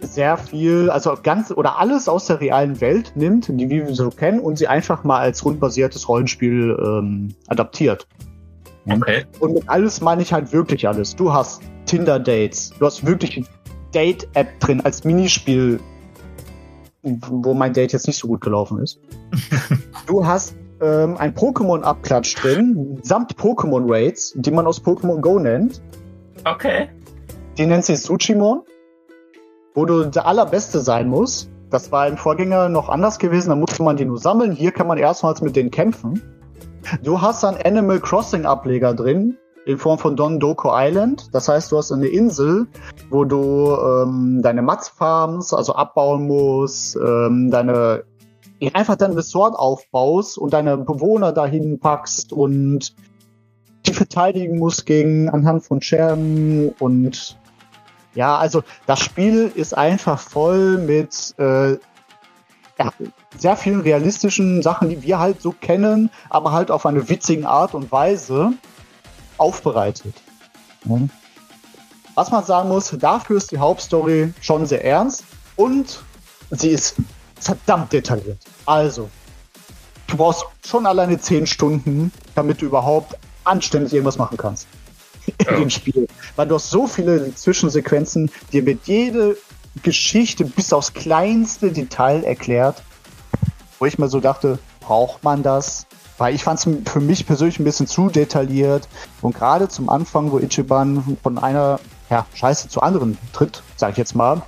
sehr 0.00 0.36
viel, 0.36 0.90
also 0.90 1.16
ganz 1.22 1.50
oder 1.52 1.78
alles 1.78 2.08
aus 2.08 2.26
der 2.26 2.40
realen 2.40 2.80
Welt 2.80 3.12
nimmt, 3.14 3.46
die 3.48 3.70
wir 3.70 3.94
so 3.94 4.10
kennen, 4.10 4.40
und 4.40 4.58
sie 4.58 4.66
einfach 4.66 5.04
mal 5.04 5.20
als 5.20 5.44
rundbasiertes 5.44 6.08
Rollenspiel 6.08 6.76
ähm, 6.84 7.34
adaptiert. 7.46 8.06
Okay. 8.88 9.24
Und 9.38 9.54
mit 9.54 9.68
alles 9.68 10.00
meine 10.00 10.22
ich 10.22 10.32
halt 10.32 10.52
wirklich 10.52 10.88
alles. 10.88 11.14
Du 11.14 11.32
hast 11.32 11.62
Tinder-Dates, 11.92 12.72
du 12.78 12.86
hast 12.86 13.04
wirklich 13.04 13.36
eine 13.36 13.46
Date-App 13.92 14.60
drin 14.60 14.80
als 14.80 15.04
Minispiel, 15.04 15.78
wo 17.02 17.52
mein 17.52 17.74
Date 17.74 17.92
jetzt 17.92 18.06
nicht 18.06 18.18
so 18.18 18.28
gut 18.28 18.40
gelaufen 18.40 18.78
ist. 18.78 18.98
du 20.06 20.24
hast 20.24 20.56
ähm, 20.80 21.18
ein 21.18 21.34
Pokémon-Abklatsch 21.34 22.36
drin, 22.36 22.98
samt 23.02 23.36
Pokémon-Raids, 23.36 24.32
die 24.36 24.50
man 24.50 24.66
aus 24.66 24.82
Pokémon 24.82 25.20
Go 25.20 25.38
nennt. 25.38 25.82
Okay. 26.46 26.88
Die 27.58 27.66
nennt 27.66 27.84
sich 27.84 28.00
Suchimon, 28.00 28.62
wo 29.74 29.84
du 29.84 30.04
der 30.04 30.24
Allerbeste 30.24 30.80
sein 30.80 31.08
musst. 31.08 31.50
Das 31.68 31.92
war 31.92 32.08
im 32.08 32.16
Vorgänger 32.16 32.70
noch 32.70 32.88
anders 32.88 33.18
gewesen, 33.18 33.50
da 33.50 33.54
musste 33.54 33.82
man 33.82 33.98
die 33.98 34.06
nur 34.06 34.18
sammeln. 34.18 34.52
Hier 34.52 34.72
kann 34.72 34.86
man 34.86 34.96
erstmals 34.96 35.42
mit 35.42 35.56
denen 35.56 35.70
kämpfen. 35.70 36.22
Du 37.02 37.20
hast 37.20 37.44
einen 37.44 37.58
Animal 37.62 38.00
Crossing 38.00 38.46
Ableger 38.46 38.94
drin, 38.94 39.36
in 39.64 39.78
Form 39.78 39.98
von 39.98 40.16
Don 40.16 40.40
Doko 40.40 40.70
Island. 40.72 41.28
Das 41.32 41.48
heißt, 41.48 41.70
du 41.70 41.78
hast 41.78 41.92
eine 41.92 42.08
Insel, 42.08 42.66
wo 43.10 43.24
du 43.24 43.76
ähm, 43.76 44.40
deine 44.42 44.62
Mats 44.62 44.88
farmst, 44.88 45.54
also 45.54 45.74
abbauen 45.74 46.26
musst, 46.26 46.96
ähm, 46.96 47.50
deine 47.50 48.04
einfach 48.74 48.96
dein 48.96 49.12
Resort 49.12 49.56
aufbaust 49.56 50.38
und 50.38 50.52
deine 50.52 50.76
Bewohner 50.76 51.32
dahin 51.32 51.80
packst 51.80 52.32
und 52.32 52.94
die 53.86 53.92
verteidigen 53.92 54.58
musst 54.58 54.86
gegen 54.86 55.28
anhand 55.28 55.64
von 55.64 55.82
Scherben 55.82 56.68
und 56.78 57.36
ja, 58.14 58.36
also 58.36 58.62
das 58.86 59.00
Spiel 59.00 59.50
ist 59.52 59.76
einfach 59.76 60.20
voll 60.20 60.78
mit 60.78 61.34
äh, 61.38 61.72
ja, 62.78 62.92
sehr 63.36 63.56
vielen 63.56 63.80
realistischen 63.80 64.62
Sachen, 64.62 64.90
die 64.90 65.02
wir 65.02 65.18
halt 65.18 65.40
so 65.40 65.52
kennen, 65.52 66.10
aber 66.30 66.52
halt 66.52 66.70
auf 66.70 66.86
eine 66.86 67.08
witzige 67.08 67.48
Art 67.48 67.74
und 67.74 67.90
Weise 67.90 68.52
aufbereitet. 69.42 70.14
Mhm. 70.84 71.10
Was 72.14 72.30
man 72.30 72.44
sagen 72.44 72.68
muss, 72.68 72.94
dafür 72.98 73.36
ist 73.36 73.50
die 73.50 73.58
Hauptstory 73.58 74.32
schon 74.40 74.66
sehr 74.66 74.84
ernst 74.84 75.24
und 75.56 76.00
sie 76.50 76.68
ist 76.68 76.94
verdammt 77.40 77.92
detailliert. 77.92 78.38
Also, 78.66 79.10
du 80.06 80.16
brauchst 80.16 80.44
schon 80.64 80.86
alleine 80.86 81.18
10 81.18 81.46
Stunden, 81.46 82.12
damit 82.34 82.62
du 82.62 82.66
überhaupt 82.66 83.16
anständig 83.44 83.94
irgendwas 83.94 84.18
machen 84.18 84.36
kannst 84.36 84.68
in 85.26 85.46
ja. 85.46 85.56
dem 85.56 85.70
Spiel. 85.70 86.06
Weil 86.36 86.46
du 86.46 86.54
hast 86.54 86.70
so 86.70 86.86
viele 86.86 87.34
Zwischensequenzen, 87.34 88.30
dir 88.52 88.64
wird 88.64 88.86
jede 88.86 89.36
Geschichte 89.82 90.44
bis 90.44 90.72
aufs 90.72 90.92
kleinste 90.92 91.72
Detail 91.72 92.22
erklärt, 92.24 92.82
wo 93.78 93.86
ich 93.86 93.98
mir 93.98 94.08
so 94.08 94.20
dachte, 94.20 94.58
braucht 94.80 95.24
man 95.24 95.42
das? 95.42 95.86
Weil 96.22 96.36
ich 96.36 96.44
fand 96.44 96.60
es 96.64 96.68
für 96.88 97.00
mich 97.00 97.26
persönlich 97.26 97.58
ein 97.58 97.64
bisschen 97.64 97.88
zu 97.88 98.08
detailliert. 98.08 98.86
Und 99.22 99.34
gerade 99.34 99.68
zum 99.68 99.88
Anfang, 99.88 100.30
wo 100.30 100.38
Ichiban 100.38 101.18
von 101.20 101.36
einer 101.36 101.80
ja, 102.10 102.26
Scheiße 102.34 102.68
zu 102.68 102.80
anderen 102.80 103.18
tritt, 103.32 103.64
sag 103.74 103.90
ich 103.90 103.96
jetzt 103.96 104.14
mal, 104.14 104.40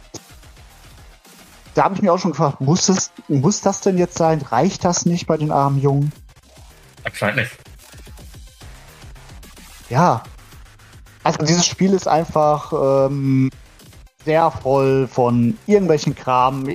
da 1.75 1.83
habe 1.83 1.97
ich 1.97 2.03
mir 2.03 2.13
auch 2.13 2.19
schon 2.21 2.31
gefragt, 2.31 2.61
muss 2.61 2.87
das, 2.87 3.11
muss 3.27 3.61
das 3.61 3.81
denn 3.81 3.99
jetzt 3.99 4.17
sein? 4.17 4.41
Reicht 4.41 4.85
das 4.85 5.05
nicht 5.05 5.27
bei 5.27 5.37
den 5.37 5.51
armen 5.51 5.81
Jungen? 5.81 6.13
Anscheinend 7.03 7.39
nicht. 7.39 7.59
Ja. 9.89 10.23
Also 11.25 11.39
dieses 11.45 11.67
Spiel 11.67 11.93
ist 11.93 12.07
einfach 12.07 13.09
ähm, 13.09 13.51
sehr 14.25 14.49
voll 14.53 15.09
von 15.09 15.59
irgendwelchen 15.67 16.15
Kram. 16.15 16.69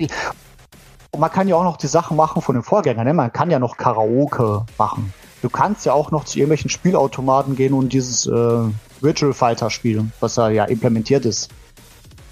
Und 1.11 1.19
man 1.19 1.31
kann 1.31 1.47
ja 1.47 1.55
auch 1.55 1.63
noch 1.63 1.77
die 1.77 1.87
Sachen 1.87 2.17
machen 2.17 2.41
von 2.41 2.55
den 2.55 2.63
Vorgängern. 2.63 3.05
Ne? 3.05 3.13
Man 3.13 3.33
kann 3.33 3.49
ja 3.49 3.59
noch 3.59 3.77
Karaoke 3.77 4.65
machen. 4.77 5.13
Du 5.41 5.49
kannst 5.49 5.85
ja 5.85 5.93
auch 5.93 6.11
noch 6.11 6.25
zu 6.25 6.37
irgendwelchen 6.37 6.69
Spielautomaten 6.69 7.55
gehen 7.55 7.73
und 7.73 7.93
dieses 7.93 8.27
äh, 8.27 8.59
Virtual 9.01 9.33
Fighter 9.33 9.69
spielen, 9.69 10.11
was 10.19 10.35
da 10.35 10.49
ja 10.49 10.65
implementiert 10.65 11.25
ist. 11.25 11.49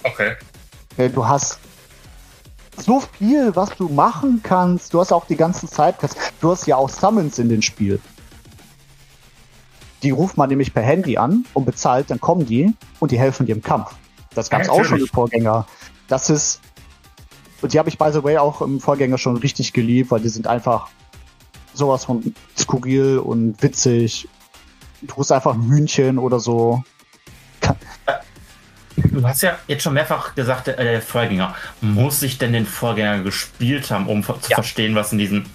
Okay. 0.04 0.36
Äh, 0.98 1.10
du 1.10 1.26
hast 1.26 1.60
so 2.76 3.00
viel, 3.00 3.56
was 3.56 3.70
du 3.72 3.90
machen 3.90 4.42
kannst. 4.44 4.94
Du 4.94 5.00
hast 5.00 5.12
auch 5.12 5.26
die 5.26 5.36
ganzen 5.36 5.68
Sidequests. 5.68 6.18
Du 6.42 6.52
hast 6.52 6.68
ja 6.68 6.76
auch 6.76 6.90
Summons 6.90 7.40
in 7.40 7.50
dem 7.50 7.62
Spiel. 7.62 8.00
Die 10.04 10.12
ruft 10.12 10.38
man 10.38 10.50
nämlich 10.50 10.74
per 10.74 10.84
Handy 10.84 11.18
an 11.18 11.46
und 11.54 11.66
bezahlt, 11.66 12.12
dann 12.12 12.22
kommen 12.22 12.46
die 12.46 12.74
und 13.00 13.12
die 13.12 13.18
helfen 13.18 13.48
dir 13.48 13.56
im 13.56 13.64
Kampf. 13.64 13.96
Das 14.36 14.50
gab 14.50 14.62
es 14.62 14.68
ja, 14.68 14.74
auch 14.74 14.84
schon 14.84 15.00
im 15.00 15.08
Vorgänger. 15.08 15.66
Das 16.08 16.30
ist, 16.30 16.62
und 17.62 17.74
die 17.74 17.80
habe 17.80 17.90
ich 17.90 17.98
by 17.98 18.12
the 18.12 18.24
way 18.24 18.38
auch 18.38 18.62
im 18.62 18.80
Vorgänger 18.80 19.18
schon 19.18 19.38
richtig 19.38 19.74
geliebt, 19.74 20.12
weil 20.12 20.22
die 20.22 20.30
sind 20.30 20.48
einfach 20.48 20.90
sowas 21.74 22.06
von 22.06 22.34
skurril 22.58 23.20
und 23.20 23.62
witzig. 23.62 24.28
Du 25.02 25.16
rufst 25.16 25.32
einfach 25.32 25.54
ein 25.54 25.64
Hühnchen 25.64 26.18
oder 26.18 26.40
so. 26.40 26.84
Du 28.96 29.28
hast 29.28 29.42
ja 29.44 29.58
jetzt 29.68 29.84
schon 29.84 29.94
mehrfach 29.94 30.36
gesagt, 30.36 30.68
äh, 30.68 30.76
der 30.76 31.02
Vorgänger. 31.02 31.56
Muss 31.82 32.22
ich 32.24 32.38
denn 32.38 32.54
den 32.54 32.66
Vorgänger 32.66 33.24
gespielt 33.24 33.92
haben, 33.92 34.08
um 34.08 34.24
zu 34.24 34.34
ja. 34.50 34.56
verstehen, 34.56 34.96
was 34.96 35.12
in 35.12 35.20
diesem. 35.20 35.46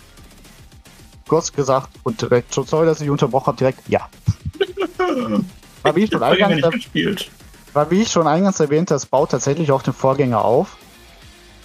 Kurz 1.26 1.52
gesagt 1.52 1.88
und 2.02 2.20
direkt, 2.20 2.52
sorry, 2.52 2.86
dass 2.86 3.00
ich 3.00 3.08
unterbrochen 3.08 3.46
habe, 3.46 3.56
direkt 3.56 3.88
ja. 3.88 4.08
war, 5.82 5.96
wie 5.96 6.04
ich 6.04 6.10
schon 6.10 6.22
eingangs, 6.22 6.62
war 7.72 7.90
wie 7.90 8.02
ich 8.02 8.10
schon 8.10 8.26
eingangs 8.26 8.60
erwähnt 8.60 8.90
habe, 8.90 8.96
es 8.96 9.06
baut 9.06 9.30
tatsächlich 9.30 9.72
auch 9.72 9.82
den 9.82 9.94
Vorgänger 9.94 10.44
auf. 10.44 10.76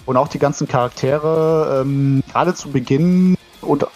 Und 0.08 0.16
auch 0.16 0.28
die 0.28 0.38
ganzen 0.38 0.66
Charaktere, 0.66 1.82
ähm, 1.82 2.22
gerade 2.32 2.54
zu 2.54 2.70
Beginn 2.70 3.36
und, 3.60 3.86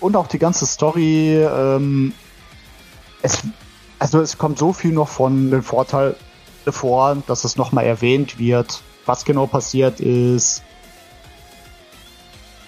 und 0.00 0.16
auch 0.16 0.26
die 0.26 0.40
ganze 0.40 0.66
Story, 0.66 1.36
ähm, 1.36 2.12
es, 3.22 3.38
also 4.00 4.20
es 4.20 4.36
kommt 4.36 4.58
so 4.58 4.72
viel 4.72 4.90
noch 4.90 5.06
von 5.06 5.52
dem 5.52 5.62
Vorteil 5.62 6.16
vor, 6.66 7.18
dass 7.28 7.44
es 7.44 7.54
nochmal 7.54 7.84
erwähnt 7.84 8.40
wird, 8.40 8.82
was 9.06 9.24
genau 9.24 9.46
passiert 9.46 10.00
ist, 10.00 10.64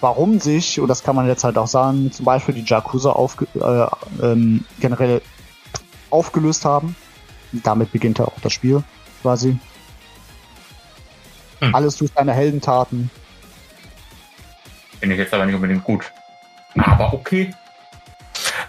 warum 0.01 0.39
sich, 0.39 0.79
und 0.79 0.87
das 0.87 1.03
kann 1.03 1.17
man 1.17 1.27
jetzt 1.27 1.43
halt 1.43 1.59
auch 1.59 1.67
sagen, 1.67 2.13
zum 2.13 2.25
Beispiel 2.25 2.55
die 2.55 2.65
Jakuza 2.65 3.11
aufge 3.11 3.49
äh, 3.55 4.25
ähm, 4.25 4.65
generell 4.79 5.23
aufgelöst 6.11 6.65
haben. 6.65 6.95
Damit 7.51 7.91
beginnt 7.91 8.21
ja 8.21 8.27
auch 8.27 8.41
das 8.41 8.53
Spiel 8.53 8.85
quasi. 9.23 9.59
Hm. 11.61 11.75
Alles 11.75 11.97
durch 11.97 12.13
deine 12.13 12.33
Heldentaten. 12.33 13.11
Finde 14.99 15.15
ich 15.15 15.21
jetzt 15.21 15.33
aber 15.33 15.47
nicht 15.47 15.55
unbedingt 15.55 15.85
gut. 15.85 16.11
Aber 16.77 17.13
okay. 17.15 17.55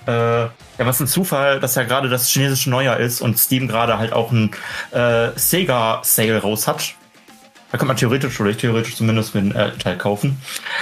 Äh, 0.07 0.11
ja, 0.11 0.51
was 0.77 0.99
ein 0.99 1.07
Zufall, 1.07 1.59
dass 1.59 1.75
ja 1.75 1.83
gerade 1.83 2.09
das 2.09 2.27
chinesische 2.27 2.69
Neujahr 2.69 2.97
ist 2.99 3.21
und 3.21 3.37
Steam 3.37 3.67
gerade 3.67 3.97
halt 3.97 4.13
auch 4.13 4.31
ein 4.31 4.51
äh, 4.91 5.29
Sega-Sale 5.35 6.41
raus 6.41 6.67
hat. 6.67 6.95
Da 7.71 7.77
kann 7.77 7.87
man 7.87 7.95
theoretisch, 7.95 8.39
oder 8.39 8.49
ich 8.49 8.57
theoretisch 8.57 8.95
zumindest 8.97 9.33
mit 9.33 9.55
einem 9.55 9.55
äh, 9.55 9.77
Teil 9.77 9.97
kaufen. 9.97 10.41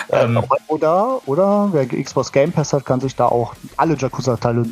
Ähm, 0.09 0.43
oder, 0.67 1.27
oder 1.27 1.69
wer 1.71 1.85
Xbox 1.85 2.31
Game 2.31 2.51
Pass 2.51 2.73
hat, 2.73 2.85
kann 2.85 2.99
sich 2.99 3.15
da 3.15 3.25
auch 3.25 3.53
alle 3.77 3.95
Jakuza-Teile 3.95 4.65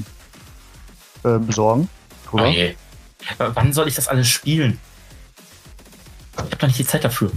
äh, 1.24 1.38
besorgen. 1.38 1.90
Oder? 2.32 2.50
Oh. 2.50 3.52
Wann 3.54 3.74
soll 3.74 3.88
ich 3.88 3.96
das 3.96 4.08
alles 4.08 4.28
spielen? 4.28 4.80
Ich 6.46 6.52
habe 6.52 6.58
da 6.58 6.68
nicht 6.68 6.80
die 6.80 6.86
Zeit 6.86 7.04
dafür. 7.04 7.32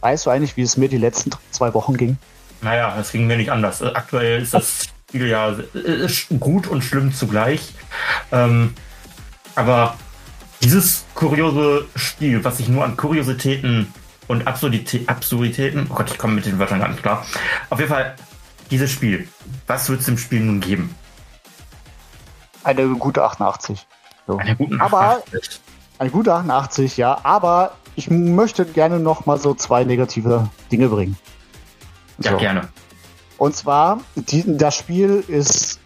Weißt 0.00 0.26
du 0.26 0.30
eigentlich, 0.30 0.56
wie 0.56 0.62
es 0.62 0.76
mir 0.76 0.88
die 0.88 0.98
letzten 0.98 1.30
zwei 1.50 1.72
Wochen 1.74 1.96
ging? 1.96 2.18
Naja, 2.60 2.96
es 2.98 3.12
ging 3.12 3.26
mir 3.26 3.36
nicht 3.36 3.50
anders. 3.50 3.82
Aktuell 3.82 4.42
ist 4.42 4.54
das 4.54 4.88
Spiel 5.08 5.28
ja 5.28 5.54
ist 5.72 6.26
gut 6.40 6.66
und 6.66 6.82
schlimm 6.82 7.12
zugleich. 7.12 7.72
Ähm, 8.32 8.74
aber 9.54 9.96
dieses 10.62 11.04
kuriose 11.14 11.86
Spiel, 11.94 12.42
was 12.44 12.56
sich 12.56 12.68
nur 12.68 12.84
an 12.84 12.96
Kuriositäten 12.96 13.92
und 14.28 14.46
Absurditä 14.46 15.00
Absurditäten, 15.06 15.86
oh 15.90 15.94
Gott, 15.94 16.10
ich 16.10 16.18
komme 16.18 16.34
mit 16.34 16.46
den 16.46 16.58
Wörtern 16.58 16.80
gar 16.80 16.88
nicht 16.88 17.02
klar. 17.02 17.24
Auf 17.70 17.78
jeden 17.78 17.90
Fall, 17.90 18.16
dieses 18.70 18.90
Spiel, 18.90 19.28
was 19.66 19.88
wird 19.88 20.00
es 20.00 20.08
im 20.08 20.18
Spiel 20.18 20.40
nun 20.40 20.60
geben? 20.60 20.94
Eine 22.64 22.88
gute 22.88 23.22
88. 23.22 23.86
So. 24.26 24.38
Eine 24.38 24.56
gute 24.56 24.80
88. 24.80 24.80
Aber, 24.80 25.22
eine 25.98 26.10
gute 26.10 26.32
88, 26.32 26.96
ja, 26.96 27.20
aber 27.22 27.76
ich 27.96 28.10
möchte 28.10 28.64
gerne 28.64 28.98
noch 28.98 29.26
mal 29.26 29.38
so 29.38 29.54
zwei 29.54 29.84
negative 29.84 30.48
Dinge 30.70 30.88
bringen. 30.88 31.16
So. 32.18 32.30
Ja, 32.30 32.36
gerne. 32.36 32.68
Und 33.38 33.56
zwar, 33.56 34.00
die, 34.14 34.44
das 34.56 34.76
Spiel 34.76 35.24
ist 35.26 35.80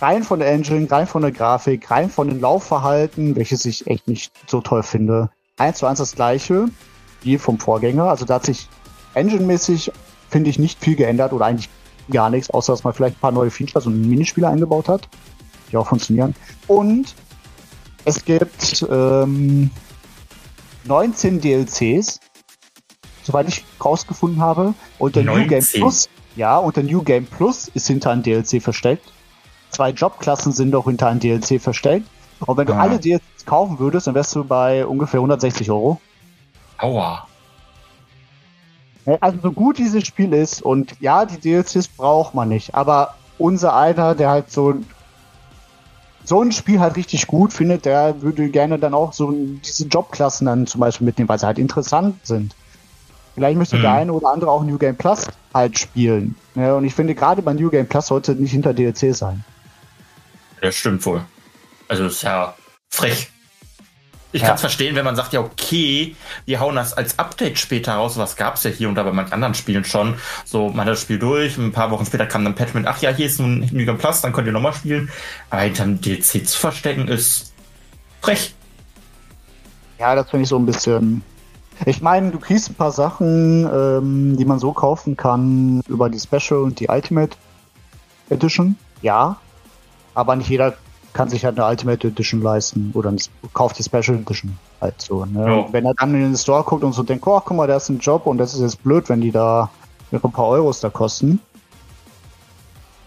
rein 0.00 0.22
von 0.22 0.38
der 0.38 0.50
Engine, 0.50 0.90
rein 0.90 1.06
von 1.06 1.22
der 1.22 1.32
Grafik, 1.32 1.90
rein 1.90 2.10
von 2.10 2.28
den 2.28 2.40
Laufverhalten, 2.40 3.36
welches 3.36 3.64
ich 3.64 3.86
echt 3.86 4.08
nicht 4.08 4.32
so 4.46 4.60
toll 4.60 4.82
finde. 4.82 5.30
Eins 5.56 5.78
zu 5.78 5.86
eins 5.86 5.98
das 5.98 6.14
gleiche 6.14 6.66
wie 7.22 7.38
vom 7.38 7.58
Vorgänger. 7.58 8.04
Also 8.04 8.24
da 8.24 8.34
hat 8.34 8.46
sich 8.46 8.68
engine-mäßig, 9.14 9.92
finde 10.28 10.50
ich, 10.50 10.58
nicht 10.58 10.82
viel 10.82 10.96
geändert 10.96 11.32
oder 11.32 11.46
eigentlich 11.46 11.68
gar 12.10 12.30
nichts, 12.30 12.50
außer 12.50 12.72
dass 12.72 12.84
man 12.84 12.94
vielleicht 12.94 13.16
ein 13.16 13.20
paar 13.20 13.32
neue 13.32 13.50
Features 13.50 13.86
und 13.86 14.08
Minispiele 14.08 14.48
eingebaut 14.48 14.88
hat, 14.88 15.08
die 15.70 15.76
auch 15.76 15.86
funktionieren. 15.86 16.34
Und 16.66 17.14
es 18.04 18.24
gibt 18.24 18.86
ähm, 18.90 19.70
19 20.90 21.40
DLCs, 21.40 22.20
soweit 23.22 23.48
ich 23.48 23.64
rausgefunden 23.82 24.42
habe. 24.42 24.74
Und 24.98 25.14
der 25.14 25.24
19. 25.24 25.42
New 25.42 25.48
Game 25.48 25.64
Plus, 25.64 26.08
ja, 26.34 26.58
und 26.58 26.76
der 26.76 26.82
New 26.82 27.02
Game 27.02 27.26
Plus 27.26 27.68
ist 27.68 27.86
hinter 27.86 28.10
einem 28.10 28.22
DLC 28.22 28.60
versteckt. 28.60 29.12
Zwei 29.70 29.90
Jobklassen 29.90 30.52
sind 30.52 30.74
auch 30.74 30.86
hinter 30.86 31.06
einem 31.06 31.20
DLC 31.20 31.60
versteckt. 31.60 32.06
Und 32.40 32.56
wenn 32.56 32.66
du 32.66 32.74
ah. 32.74 32.80
alle 32.80 32.98
DLCs 32.98 33.46
kaufen 33.46 33.78
würdest, 33.78 34.08
dann 34.08 34.14
wärst 34.14 34.34
du 34.34 34.44
bei 34.44 34.84
ungefähr 34.84 35.18
160 35.18 35.70
Euro. 35.70 36.00
Aua. 36.78 37.26
Also 39.20 39.38
so 39.42 39.52
gut 39.52 39.78
dieses 39.78 40.06
Spiel 40.06 40.32
ist 40.32 40.60
und 40.62 40.94
ja, 41.00 41.24
die 41.24 41.38
DLCs 41.38 41.88
braucht 41.88 42.34
man 42.34 42.48
nicht, 42.48 42.74
aber 42.74 43.14
unser 43.38 43.74
einer, 43.74 44.14
der 44.14 44.28
halt 44.28 44.50
so 44.50 44.74
so 46.30 46.42
ein 46.42 46.52
Spiel 46.52 46.78
halt 46.78 46.94
richtig 46.94 47.26
gut 47.26 47.52
findet, 47.52 47.86
der 47.86 48.22
würde 48.22 48.50
gerne 48.50 48.78
dann 48.78 48.94
auch 48.94 49.12
so 49.12 49.32
diese 49.32 49.88
Jobklassen 49.88 50.46
dann 50.46 50.68
zum 50.68 50.80
Beispiel 50.80 51.04
mitnehmen, 51.04 51.28
weil 51.28 51.40
sie 51.40 51.46
halt 51.46 51.58
interessant 51.58 52.24
sind. 52.24 52.54
Vielleicht 53.34 53.58
möchte 53.58 53.76
mhm. 53.76 53.82
der 53.82 53.92
eine 53.94 54.12
oder 54.12 54.28
andere 54.28 54.48
auch 54.48 54.62
New 54.62 54.78
Game 54.78 54.94
Plus 54.94 55.26
halt 55.52 55.76
spielen. 55.76 56.36
Ja, 56.54 56.74
und 56.74 56.84
ich 56.84 56.94
finde, 56.94 57.16
gerade 57.16 57.42
bei 57.42 57.52
New 57.52 57.68
Game 57.68 57.88
Plus 57.88 58.06
sollte 58.06 58.36
nicht 58.36 58.52
hinter 58.52 58.72
DLC 58.72 59.12
sein. 59.12 59.44
Das 60.60 60.76
stimmt 60.76 61.04
wohl. 61.04 61.22
Also 61.88 62.06
ist 62.06 62.22
ja 62.22 62.54
frech. 62.90 63.28
Ich 64.32 64.42
ja. 64.42 64.48
kann 64.48 64.54
es 64.54 64.60
verstehen, 64.60 64.94
wenn 64.94 65.04
man 65.04 65.16
sagt, 65.16 65.32
ja, 65.32 65.40
okay, 65.40 66.14
die 66.46 66.58
hauen 66.58 66.76
das 66.76 66.92
als 66.92 67.18
Update 67.18 67.58
später 67.58 67.94
raus. 67.94 68.16
Was 68.16 68.36
gab 68.36 68.54
es 68.54 68.62
ja 68.62 68.70
hier 68.70 68.88
und 68.88 68.94
da 68.94 69.02
bei 69.02 69.12
manchen 69.12 69.32
anderen 69.32 69.54
Spielen 69.54 69.84
schon. 69.84 70.14
So, 70.44 70.68
man 70.68 70.80
hat 70.86 70.92
das 70.92 71.02
Spiel 71.02 71.18
durch, 71.18 71.58
ein 71.58 71.72
paar 71.72 71.90
Wochen 71.90 72.06
später 72.06 72.26
kam 72.26 72.44
dann 72.44 72.54
Patch 72.54 72.74
mit, 72.74 72.86
ach 72.86 73.00
ja, 73.02 73.10
hier 73.10 73.26
ist 73.26 73.40
nun 73.40 73.68
New 73.72 73.84
Game 73.84 73.98
Plus, 73.98 74.20
dann 74.20 74.32
könnt 74.32 74.46
ihr 74.46 74.52
nochmal 74.52 74.72
spielen. 74.72 75.10
Aber 75.50 75.62
hinterm 75.62 76.00
DLC 76.00 76.46
zu 76.46 76.58
verstecken 76.58 77.08
ist 77.08 77.52
frech. 78.20 78.54
Ja, 79.98 80.14
das 80.14 80.30
finde 80.30 80.44
ich 80.44 80.48
so 80.48 80.58
ein 80.58 80.66
bisschen. 80.66 81.22
Ich 81.86 82.00
meine, 82.02 82.30
du 82.30 82.38
kriegst 82.38 82.70
ein 82.70 82.74
paar 82.74 82.92
Sachen, 82.92 83.68
ähm, 83.72 84.36
die 84.36 84.44
man 84.44 84.58
so 84.58 84.72
kaufen 84.72 85.16
kann 85.16 85.80
über 85.88 86.08
die 86.08 86.20
Special 86.20 86.60
und 86.60 86.78
die 86.78 86.88
Ultimate 86.88 87.36
Edition. 88.28 88.76
Ja. 89.02 89.38
Aber 90.14 90.36
nicht 90.36 90.50
jeder 90.50 90.74
kann 91.12 91.28
sich 91.28 91.44
halt 91.44 91.58
eine 91.58 91.68
Ultimate 91.68 92.06
Edition 92.06 92.40
leisten 92.40 92.92
oder 92.94 93.12
kauft 93.52 93.78
die 93.78 93.82
Special 93.82 94.16
Edition 94.16 94.56
halt 94.80 95.00
so. 95.00 95.24
Ne? 95.24 95.44
Ja. 95.44 95.72
Wenn 95.72 95.84
er 95.84 95.94
dann 95.94 96.14
in 96.14 96.20
den 96.20 96.36
Store 96.36 96.62
guckt 96.62 96.84
und 96.84 96.92
so 96.92 97.02
denkt, 97.02 97.26
oh, 97.26 97.40
guck 97.44 97.56
mal, 97.56 97.66
da 97.66 97.76
ist 97.76 97.88
ein 97.88 97.98
Job 97.98 98.26
und 98.26 98.38
das 98.38 98.54
ist 98.54 98.60
jetzt 98.60 98.82
blöd, 98.82 99.08
wenn 99.08 99.20
die 99.20 99.32
da 99.32 99.70
ihre 100.12 100.28
paar 100.28 100.46
Euros 100.46 100.80
da 100.80 100.90
kosten. 100.90 101.40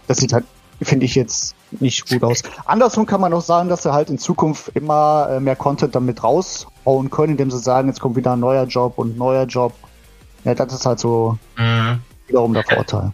Das 0.06 0.18
sieht 0.18 0.32
halt, 0.32 0.44
finde 0.82 1.06
ich 1.06 1.14
jetzt 1.14 1.54
nicht 1.70 2.08
gut 2.08 2.22
aus. 2.22 2.42
Andersrum 2.66 3.06
kann 3.06 3.20
man 3.20 3.32
auch 3.32 3.40
sagen, 3.40 3.68
dass 3.68 3.82
sie 3.82 3.92
halt 3.92 4.10
in 4.10 4.18
Zukunft 4.18 4.68
immer 4.74 5.28
äh, 5.30 5.40
mehr 5.40 5.56
Content 5.56 5.94
damit 5.94 6.22
raushauen 6.22 7.10
können, 7.10 7.32
indem 7.32 7.50
sie 7.50 7.58
sagen, 7.58 7.88
jetzt 7.88 8.00
kommt 8.00 8.16
wieder 8.16 8.34
ein 8.34 8.40
neuer 8.40 8.64
Job 8.64 8.98
und 8.98 9.14
ein 9.14 9.18
neuer 9.18 9.44
Job. 9.44 9.72
Ja, 10.44 10.54
das 10.54 10.74
ist 10.74 10.84
halt 10.84 10.98
so 10.98 11.38
mhm. 11.56 12.00
wiederum 12.26 12.52
der 12.52 12.64
Vorteil. 12.64 13.12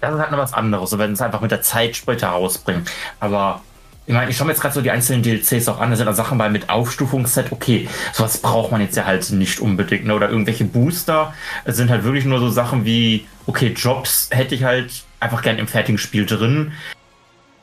Das 0.00 0.12
ist 0.12 0.20
halt 0.20 0.32
noch 0.32 0.38
was 0.38 0.52
anderes, 0.52 0.98
wenn 0.98 1.12
es 1.12 1.22
einfach 1.22 1.40
mit 1.40 1.50
der 1.50 1.62
Zeit 1.62 1.96
später 1.96 2.28
rausbringen. 2.28 2.84
Aber 3.20 3.62
ich 4.06 4.12
meine, 4.12 4.30
ich 4.30 4.36
schaue 4.36 4.46
mir 4.46 4.52
jetzt 4.52 4.60
gerade 4.60 4.74
so 4.74 4.82
die 4.82 4.90
einzelnen 4.90 5.22
DLCs 5.22 5.68
auch 5.68 5.80
an. 5.80 5.90
Da 5.90 5.96
sind 5.96 6.06
da 6.06 6.12
Sachen 6.12 6.36
bei 6.36 6.50
mit 6.50 6.68
Aufstufungsset. 6.68 7.52
Okay, 7.52 7.88
sowas 8.12 8.38
braucht 8.38 8.70
man 8.70 8.82
jetzt 8.82 8.96
ja 8.96 9.06
halt 9.06 9.30
nicht 9.30 9.60
unbedingt. 9.60 10.04
Ne? 10.04 10.14
Oder 10.14 10.28
irgendwelche 10.28 10.64
Booster. 10.64 11.32
Es 11.64 11.76
sind 11.76 11.90
halt 11.90 12.04
wirklich 12.04 12.26
nur 12.26 12.38
so 12.38 12.50
Sachen 12.50 12.84
wie, 12.84 13.26
okay, 13.46 13.72
Jobs 13.74 14.28
hätte 14.30 14.54
ich 14.54 14.64
halt 14.64 15.04
einfach 15.20 15.40
gern 15.40 15.58
im 15.58 15.66
fertigen 15.66 15.96
Spiel 15.96 16.26
drin. 16.26 16.72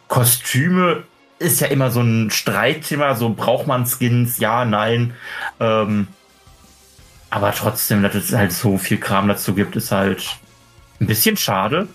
Kostüme 0.08 1.04
ist 1.38 1.62
ja 1.62 1.68
immer 1.68 1.92
so 1.92 2.02
ein 2.02 2.32
Streitthema. 2.32 3.14
So 3.14 3.30
braucht 3.30 3.68
man 3.68 3.86
Skins? 3.86 4.40
Ja, 4.40 4.66
nein. 4.66 5.14
Ähm, 5.60 6.08
aber 7.30 7.54
trotzdem, 7.54 8.02
dass 8.02 8.16
es 8.16 8.34
halt 8.34 8.52
so 8.52 8.80
viel 8.80 8.98
Kram 8.98 9.28
dazu 9.28 9.54
gibt, 9.54 9.76
ist 9.76 9.92
halt 9.92 10.38
ein 11.00 11.06
bisschen 11.06 11.38
schade. 11.38 11.88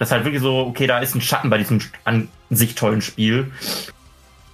Das 0.00 0.08
ist 0.08 0.12
halt 0.12 0.24
wirklich 0.24 0.40
so, 0.40 0.60
okay, 0.60 0.86
da 0.86 0.98
ist 0.98 1.14
ein 1.14 1.20
Schatten 1.20 1.50
bei 1.50 1.58
diesem 1.58 1.78
an 2.04 2.28
sich 2.48 2.74
tollen 2.74 3.02
Spiel. 3.02 3.52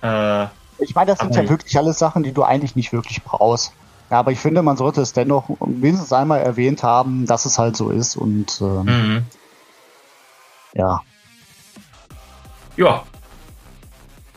Äh, 0.02 0.46
ich 0.80 0.96
meine, 0.96 1.12
das 1.12 1.20
sind 1.20 1.36
ja 1.36 1.48
wirklich 1.48 1.78
alles 1.78 2.00
Sachen, 2.00 2.24
die 2.24 2.32
du 2.32 2.42
eigentlich 2.42 2.74
nicht 2.74 2.92
wirklich 2.92 3.22
brauchst. 3.22 3.72
Ja, 4.10 4.18
aber 4.18 4.32
ich 4.32 4.40
finde, 4.40 4.62
man 4.62 4.76
sollte 4.76 5.00
es 5.02 5.12
dennoch 5.12 5.48
wenigstens 5.60 6.12
einmal 6.12 6.40
erwähnt 6.40 6.82
haben, 6.82 7.26
dass 7.26 7.44
es 7.44 7.60
halt 7.60 7.76
so 7.76 7.90
ist 7.90 8.16
und 8.16 8.60
ähm, 8.60 8.84
mhm. 8.86 9.26
ja. 10.74 11.00
Ja. 12.76 13.04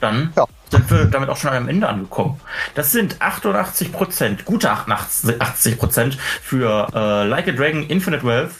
Dann 0.01 0.31
ja. 0.37 0.45
sind 0.69 0.91
wir 0.91 1.05
damit 1.05 1.29
auch 1.29 1.37
schon 1.37 1.49
am 1.49 1.67
Ende 1.67 1.89
angekommen. 1.89 2.39
Das 2.75 2.91
sind 2.91 3.19
88 3.19 3.91
Prozent, 3.91 4.45
gute 4.45 4.69
88 4.69 5.79
Prozent 5.79 6.19
für 6.19 6.87
äh, 6.93 7.25
Like 7.25 7.47
a 7.47 7.51
Dragon 7.51 7.81
Infinite 7.81 8.23
Wealth, 8.23 8.51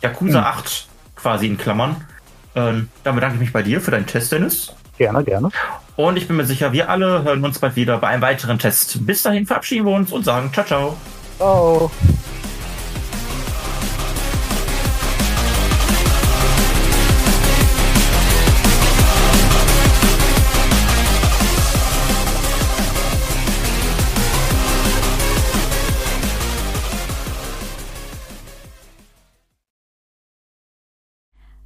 Yakuza 0.00 0.40
mhm. 0.40 0.46
8 0.46 0.89
quasi 1.20 1.46
in 1.46 1.58
Klammern. 1.58 2.04
Ähm, 2.54 2.88
dann 3.04 3.14
bedanke 3.14 3.36
ich 3.36 3.40
mich 3.40 3.52
bei 3.52 3.62
dir 3.62 3.80
für 3.80 3.90
deinen 3.90 4.06
Test, 4.06 4.32
Dennis. 4.32 4.72
Gerne, 4.98 5.24
gerne. 5.24 5.50
Und 5.96 6.16
ich 6.16 6.26
bin 6.26 6.36
mir 6.36 6.44
sicher, 6.44 6.72
wir 6.72 6.90
alle 6.90 7.22
hören 7.22 7.44
uns 7.44 7.58
bald 7.58 7.76
wieder 7.76 7.98
bei 7.98 8.08
einem 8.08 8.22
weiteren 8.22 8.58
Test. 8.58 9.06
Bis 9.06 9.22
dahin 9.22 9.46
verabschieden 9.46 9.86
wir 9.86 9.94
uns 9.94 10.12
und 10.12 10.24
sagen 10.24 10.50
ciao, 10.52 10.66
ciao. 10.66 10.96
Ciao. 11.38 11.90